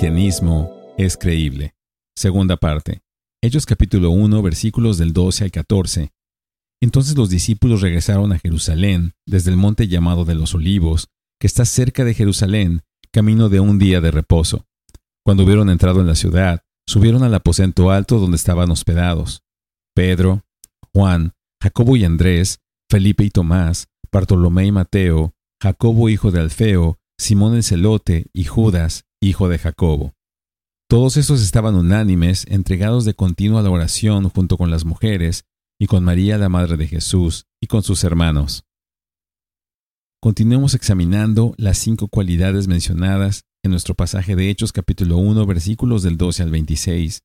[0.00, 1.74] cristianismo es creíble.
[2.16, 3.02] Segunda parte.
[3.42, 6.10] Hechos capítulo 1 versículos del 12 al 14.
[6.80, 11.08] Entonces los discípulos regresaron a Jerusalén desde el monte llamado de los olivos,
[11.38, 12.80] que está cerca de Jerusalén,
[13.12, 14.64] camino de un día de reposo.
[15.22, 19.42] Cuando hubieron entrado en la ciudad, subieron al aposento alto donde estaban hospedados.
[19.94, 20.46] Pedro,
[20.94, 27.54] Juan, Jacobo y Andrés, Felipe y Tomás, Bartolomé y Mateo, Jacobo hijo de Alfeo, Simón
[27.54, 30.14] el celote y Judas, hijo de Jacobo.
[30.88, 35.44] Todos estos estaban unánimes, entregados de continuo a la oración junto con las mujeres,
[35.78, 38.64] y con María la Madre de Jesús, y con sus hermanos.
[40.22, 46.16] Continuemos examinando las cinco cualidades mencionadas en nuestro pasaje de Hechos capítulo 1 versículos del
[46.16, 47.20] 12 al 26,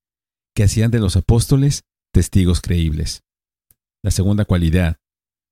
[0.53, 3.23] que hacían de los apóstoles testigos creíbles.
[4.03, 4.97] La segunda cualidad,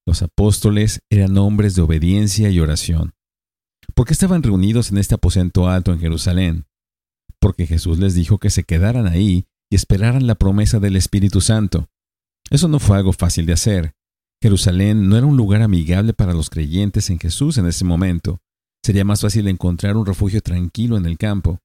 [0.06, 3.14] los apóstoles eran hombres de obediencia y oración.
[3.94, 6.66] ¿Por qué estaban reunidos en este aposento alto en Jerusalén?
[7.40, 11.90] Porque Jesús les dijo que se quedaran ahí y esperaran la promesa del Espíritu Santo.
[12.50, 13.94] Eso no fue algo fácil de hacer.
[14.42, 18.42] Jerusalén no era un lugar amigable para los creyentes en Jesús en ese momento.
[18.84, 21.60] Sería más fácil encontrar un refugio tranquilo en el campo.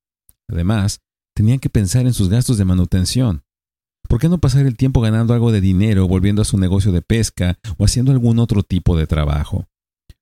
[0.49, 1.01] Además,
[1.35, 3.43] tenían que pensar en sus gastos de manutención.
[4.09, 7.03] ¿Por qué no pasar el tiempo ganando algo de dinero, volviendo a su negocio de
[7.03, 9.67] pesca o haciendo algún otro tipo de trabajo?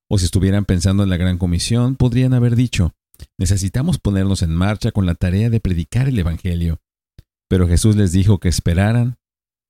[0.08, 2.94] O si estuvieran pensando en la gran comisión, podrían haber dicho,
[3.38, 6.80] necesitamos ponernos en marcha con la tarea de predicar el Evangelio.
[7.48, 9.18] Pero Jesús les dijo que esperaran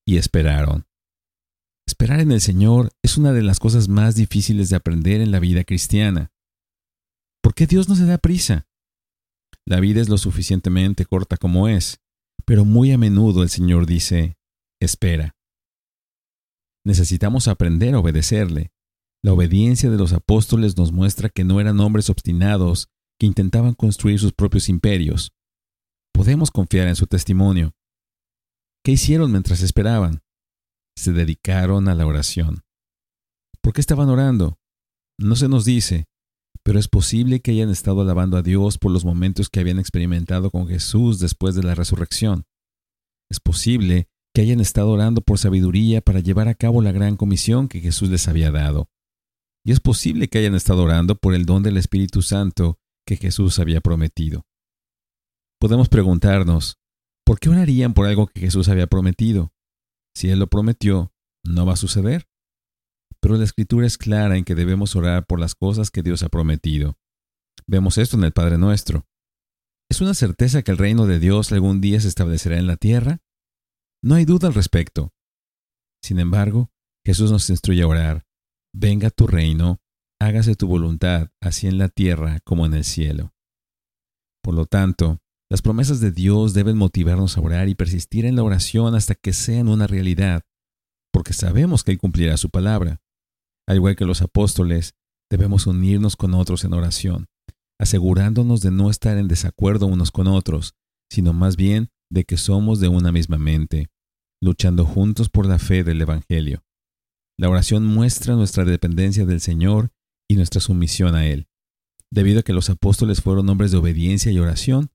[0.07, 0.87] y esperaron.
[1.87, 5.41] Esperar en el Señor es una de las cosas más difíciles de aprender en la
[5.41, 6.33] vida cristiana.
[7.43, 8.67] ¿Por qué Dios no se da prisa?
[9.65, 12.01] La vida es lo suficientemente corta como es
[12.47, 14.39] pero muy a menudo el Señor dice,
[14.81, 15.37] espera.
[16.85, 18.73] Necesitamos aprender a obedecerle.
[19.23, 24.19] La obediencia de los apóstoles nos muestra que no eran hombres obstinados que intentaban construir
[24.19, 25.33] sus propios imperios.
[26.13, 27.75] Podemos confiar en su testimonio.
[28.85, 30.23] ¿Qué hicieron mientras esperaban?
[30.97, 32.63] Se dedicaron a la oración.
[33.61, 34.59] ¿Por qué estaban orando?
[35.19, 36.07] No se nos dice,
[36.63, 40.51] pero es posible que hayan estado alabando a Dios por los momentos que habían experimentado
[40.51, 42.45] con Jesús después de la resurrección.
[43.31, 47.69] Es posible que hayan estado orando por sabiduría para llevar a cabo la gran comisión
[47.69, 48.91] que Jesús les había dado.
[49.67, 53.59] Y es posible que hayan estado orando por el don del Espíritu Santo que Jesús
[53.59, 54.47] había prometido.
[55.61, 56.79] Podemos preguntarnos,
[57.25, 59.53] ¿por qué orarían por algo que Jesús había prometido?
[60.15, 61.13] Si Él lo prometió,
[61.45, 62.29] ¿no va a suceder?
[63.21, 66.29] Pero la escritura es clara en que debemos orar por las cosas que Dios ha
[66.29, 66.97] prometido.
[67.67, 69.05] Vemos esto en el Padre Nuestro.
[69.91, 73.19] ¿Es una certeza que el reino de Dios algún día se establecerá en la tierra?
[74.01, 75.13] No hay duda al respecto.
[76.05, 76.71] Sin embargo,
[77.05, 78.26] Jesús nos instruye a orar,
[78.77, 79.81] venga tu reino,
[80.21, 83.33] hágase tu voluntad, así en la tierra como en el cielo.
[84.43, 85.19] Por lo tanto,
[85.51, 89.33] las promesas de Dios deben motivarnos a orar y persistir en la oración hasta que
[89.33, 90.43] sean una realidad,
[91.11, 93.01] porque sabemos que Él cumplirá su palabra.
[93.67, 94.95] Al igual que los apóstoles,
[95.31, 97.29] debemos unirnos con otros en oración,
[97.81, 100.75] asegurándonos de no estar en desacuerdo unos con otros,
[101.11, 103.89] sino más bien de que somos de una misma mente,
[104.43, 106.66] luchando juntos por la fe del Evangelio.
[107.39, 109.91] La oración muestra nuestra dependencia del Señor
[110.29, 111.49] y nuestra sumisión a Él.
[112.11, 114.91] Debido a que los apóstoles fueron hombres de obediencia y oración,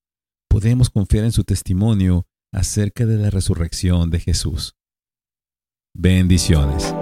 [0.50, 4.75] podemos confiar en su testimonio acerca de la resurrección de Jesús.
[5.94, 6.96] Bendiciones.